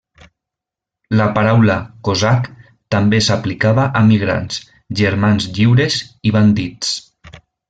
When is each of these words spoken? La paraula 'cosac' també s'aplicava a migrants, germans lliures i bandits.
La 1.19 1.25
paraula 1.35 1.75
'cosac' 2.07 2.49
també 2.97 3.19
s'aplicava 3.27 3.85
a 4.01 4.03
migrants, 4.11 4.59
germans 5.03 5.49
lliures 5.59 6.01
i 6.31 6.35
bandits. 6.39 6.97